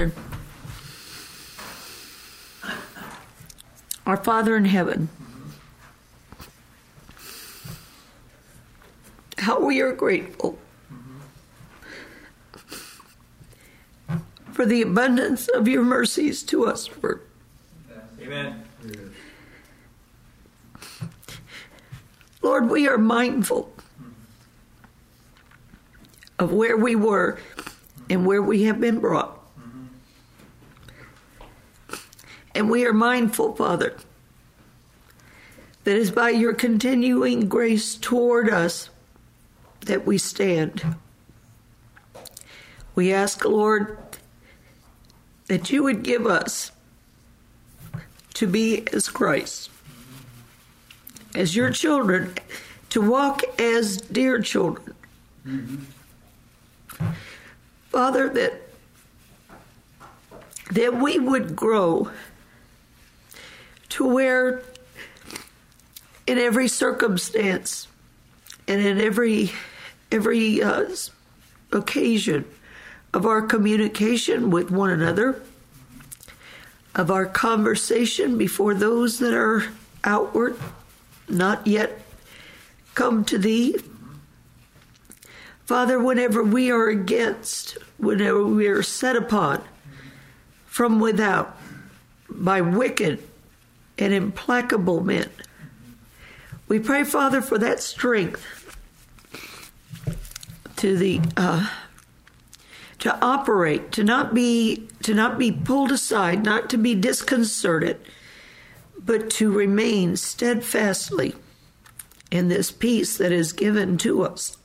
together. 0.00 0.12
Our 4.06 4.16
Father 4.16 4.56
in 4.56 4.64
heaven, 4.64 5.08
how 9.38 9.60
we 9.60 9.80
are 9.80 9.92
grateful 9.92 10.58
for 14.52 14.66
the 14.66 14.82
abundance 14.82 15.48
of 15.48 15.68
your 15.68 15.82
mercies 15.82 16.42
to 16.44 16.66
us. 16.66 16.86
For 16.86 17.20
Amen. 18.20 18.64
Lord, 22.42 22.68
we 22.68 22.88
are 22.88 22.98
mindful 22.98 23.72
of 26.38 26.52
where 26.52 26.76
we 26.76 26.96
were 26.96 27.38
and 28.08 28.26
where 28.26 28.42
we 28.42 28.64
have 28.64 28.80
been 28.80 28.98
brought. 28.98 29.39
And 32.54 32.68
we 32.70 32.84
are 32.84 32.92
mindful, 32.92 33.54
Father, 33.54 33.96
that 35.84 35.96
is 35.96 36.10
by 36.10 36.30
your 36.30 36.52
continuing 36.52 37.48
grace 37.48 37.94
toward 37.94 38.50
us 38.50 38.90
that 39.82 40.04
we 40.06 40.18
stand. 40.18 40.96
We 42.94 43.12
ask, 43.12 43.44
Lord, 43.44 43.96
that 45.46 45.70
you 45.70 45.82
would 45.82 46.02
give 46.02 46.26
us 46.26 46.72
to 48.34 48.46
be 48.46 48.86
as 48.92 49.08
Christ, 49.08 49.70
as 51.34 51.56
your 51.56 51.70
children, 51.70 52.34
to 52.90 53.00
walk 53.00 53.42
as 53.60 53.98
dear 53.98 54.40
children. 54.40 54.94
Father, 57.90 58.28
that 58.28 58.62
that 60.70 60.96
we 60.96 61.18
would 61.18 61.56
grow 61.56 62.10
to 64.00 64.06
where 64.06 64.62
in 66.26 66.38
every 66.38 66.66
circumstance 66.68 67.86
and 68.66 68.80
in 68.80 68.98
every 68.98 69.52
every 70.10 70.62
uh, 70.62 70.88
occasion 71.70 72.46
of 73.12 73.26
our 73.26 73.42
communication 73.42 74.50
with 74.50 74.70
one 74.70 74.88
another 74.88 75.42
of 76.94 77.10
our 77.10 77.26
conversation 77.26 78.38
before 78.38 78.72
those 78.72 79.18
that 79.18 79.34
are 79.34 79.64
outward 80.02 80.58
not 81.28 81.66
yet 81.66 82.00
come 82.94 83.22
to 83.22 83.36
thee. 83.36 83.76
Father 85.66 86.02
whenever 86.02 86.42
we 86.42 86.70
are 86.70 86.88
against 86.88 87.76
whenever 87.98 88.46
we 88.46 88.66
are 88.66 88.82
set 88.82 89.14
upon 89.14 89.62
from 90.64 91.00
without 91.00 91.58
by 92.30 92.62
wicked 92.62 93.22
and 93.98 94.12
implacable 94.12 95.02
men. 95.02 95.28
We 96.68 96.78
pray, 96.78 97.04
Father, 97.04 97.42
for 97.42 97.58
that 97.58 97.80
strength 97.80 98.76
to 100.76 100.96
the 100.96 101.20
uh, 101.36 101.68
to 103.00 103.18
operate, 103.24 103.92
to 103.92 104.04
not 104.04 104.34
be 104.34 104.88
to 105.02 105.14
not 105.14 105.38
be 105.38 105.50
pulled 105.50 105.90
aside, 105.90 106.44
not 106.44 106.70
to 106.70 106.76
be 106.76 106.94
disconcerted, 106.94 108.00
but 108.98 109.30
to 109.30 109.50
remain 109.50 110.16
steadfastly 110.16 111.34
in 112.30 112.48
this 112.48 112.70
peace 112.70 113.16
that 113.18 113.32
is 113.32 113.52
given 113.52 113.98
to 113.98 114.22
us. 114.22 114.56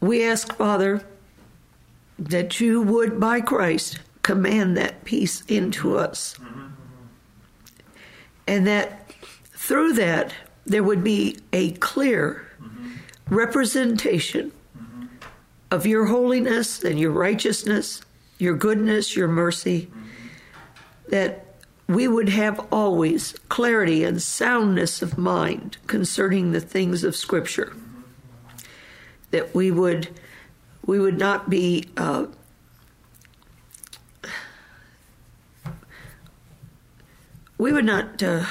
We 0.00 0.24
ask, 0.24 0.54
Father, 0.54 1.02
that 2.18 2.60
you 2.60 2.82
would, 2.82 3.18
by 3.18 3.40
Christ, 3.40 4.00
command 4.26 4.76
that 4.76 5.04
peace 5.04 5.42
into 5.46 5.90
mm-hmm. 5.90 6.10
us. 6.10 6.34
Mm-hmm. 6.40 6.66
And 8.48 8.66
that 8.66 9.12
through 9.52 9.92
that, 9.92 10.34
there 10.64 10.82
would 10.82 11.04
be 11.04 11.38
a 11.52 11.70
clear 11.72 12.44
mm-hmm. 12.60 12.94
representation 13.32 14.50
of 15.70 15.86
your 15.86 16.06
holiness 16.06 16.82
and 16.82 16.98
your 16.98 17.12
righteousness, 17.12 18.02
your 18.38 18.56
goodness, 18.56 19.14
your 19.16 19.28
mercy, 19.28 19.88
that 21.08 21.46
we 21.88 22.08
would 22.08 22.28
have 22.28 22.66
always 22.72 23.32
clarity 23.48 24.02
and 24.02 24.20
soundness 24.20 25.02
of 25.02 25.16
mind 25.16 25.76
concerning 25.86 26.50
the 26.50 26.60
things 26.60 27.04
of 27.04 27.14
Scripture. 27.14 27.76
That 29.30 29.54
we 29.54 29.70
would 29.70 30.08
we 30.84 30.98
would 30.98 31.18
not 31.18 31.48
be 31.48 31.88
uh, 31.96 32.26
we 37.66 37.72
would 37.72 37.84
not 37.84 38.22
uh, 38.22 38.44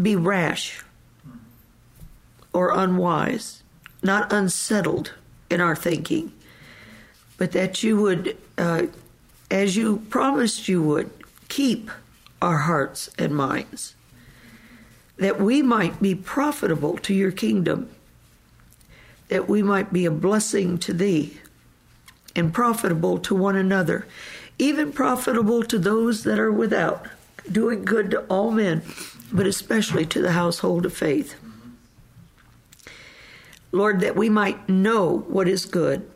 be 0.00 0.16
rash 0.16 0.82
or 2.54 2.72
unwise, 2.74 3.62
not 4.02 4.32
unsettled 4.32 5.12
in 5.50 5.60
our 5.60 5.76
thinking, 5.76 6.32
but 7.36 7.52
that 7.52 7.82
you 7.82 8.00
would, 8.00 8.34
uh, 8.56 8.84
as 9.50 9.76
you 9.76 9.98
promised 10.08 10.68
you 10.68 10.82
would, 10.82 11.10
keep 11.50 11.90
our 12.40 12.56
hearts 12.56 13.10
and 13.18 13.36
minds, 13.36 13.94
that 15.18 15.38
we 15.38 15.60
might 15.60 16.00
be 16.00 16.14
profitable 16.14 16.96
to 16.96 17.12
your 17.12 17.30
kingdom, 17.30 17.90
that 19.28 19.50
we 19.50 19.62
might 19.62 19.92
be 19.92 20.06
a 20.06 20.10
blessing 20.10 20.78
to 20.78 20.94
thee 20.94 21.36
and 22.34 22.54
profitable 22.54 23.18
to 23.18 23.34
one 23.34 23.56
another 23.56 24.06
even 24.58 24.92
profitable 24.92 25.62
to 25.64 25.78
those 25.78 26.24
that 26.24 26.38
are 26.38 26.52
without, 26.52 27.06
doing 27.50 27.84
good 27.84 28.10
to 28.10 28.20
all 28.26 28.50
men, 28.50 28.82
but 29.32 29.46
especially 29.46 30.06
to 30.06 30.20
the 30.20 30.32
household 30.32 30.86
of 30.86 30.92
faith. 30.92 31.34
Lord, 33.72 34.00
that 34.00 34.16
we 34.16 34.28
might 34.28 34.68
know 34.68 35.24
what 35.28 35.48
is 35.48 35.64
good 35.64 36.08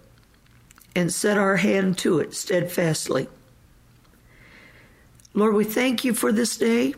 and 0.95 1.13
set 1.13 1.39
our 1.39 1.57
hand 1.57 1.99
to 1.99 2.19
it 2.19 2.35
steadfastly. 2.35 3.29
Lord, 5.35 5.55
we 5.55 5.65
thank 5.65 6.05
you 6.05 6.15
for 6.15 6.33
this 6.33 6.57
day. 6.57 6.95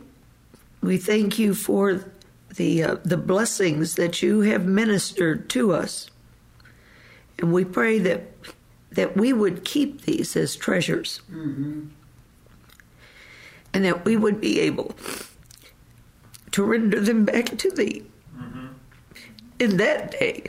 We 0.81 0.97
thank 0.97 1.39
you 1.39 1.53
for 1.53 2.11
the 2.55 2.83
uh, 2.83 2.95
the 3.03 3.17
blessings 3.17 3.95
that 3.95 4.21
you 4.21 4.41
have 4.41 4.65
ministered 4.65 5.49
to 5.51 5.73
us. 5.73 6.09
And 7.37 7.53
we 7.53 7.65
pray 7.65 7.99
that 7.99 8.31
that 8.91 9.15
we 9.15 9.33
would 9.33 9.63
keep 9.63 10.01
these 10.01 10.35
as 10.35 10.55
treasures. 10.55 11.21
Mm-hmm. 11.31 11.87
And 13.73 13.85
that 13.85 14.03
we 14.03 14.17
would 14.17 14.41
be 14.41 14.59
able 14.59 14.95
to 16.51 16.63
render 16.63 16.99
them 16.99 17.23
back 17.25 17.57
to 17.57 17.69
thee 17.69 18.03
mm-hmm. 18.35 18.67
in 19.59 19.77
that 19.77 20.11
day 20.11 20.47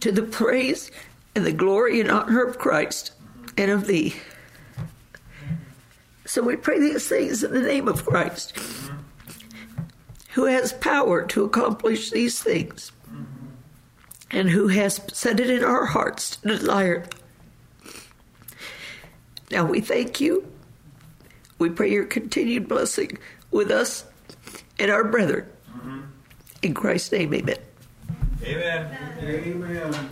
to 0.00 0.12
the 0.12 0.22
praise 0.22 0.90
and 1.34 1.46
the 1.46 1.52
glory 1.52 2.00
and 2.00 2.10
honor 2.10 2.44
of 2.44 2.58
Christ 2.58 3.12
and 3.56 3.70
of 3.70 3.86
thee. 3.86 4.14
So 6.26 6.42
we 6.42 6.56
pray 6.56 6.78
these 6.78 7.08
things 7.08 7.42
in 7.42 7.54
the 7.54 7.62
name 7.62 7.88
of 7.88 8.04
Christ, 8.04 8.58
who 10.32 10.44
has 10.44 10.72
power 10.74 11.22
to 11.26 11.44
accomplish 11.44 12.10
these 12.10 12.42
things 12.42 12.92
and 14.34 14.50
who 14.50 14.66
has 14.66 15.00
set 15.12 15.38
it 15.38 15.48
in 15.48 15.62
our 15.62 15.86
hearts 15.86 16.36
to 16.36 16.48
desire. 16.48 17.06
Now 19.50 19.64
we 19.64 19.80
thank 19.80 20.20
you. 20.20 20.50
We 21.58 21.70
pray 21.70 21.92
your 21.92 22.04
continued 22.04 22.68
blessing 22.68 23.16
with 23.52 23.70
us 23.70 24.04
and 24.78 24.90
our 24.90 25.04
brethren. 25.04 25.46
Mm-hmm. 25.70 26.00
In 26.62 26.74
Christ's 26.74 27.12
name, 27.12 27.32
amen. 27.32 27.58
Amen. 28.42 28.98
Amen. 29.22 30.10